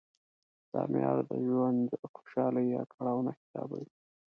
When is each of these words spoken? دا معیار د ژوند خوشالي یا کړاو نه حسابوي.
دا 0.71 0.81
معیار 0.91 1.19
د 1.29 1.31
ژوند 1.45 1.85
خوشالي 2.13 2.63
یا 2.75 2.81
کړاو 2.91 3.25
نه 3.27 3.31
حسابوي. 3.39 3.87